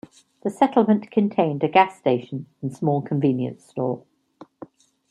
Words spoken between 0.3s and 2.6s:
The settlement contained a gas station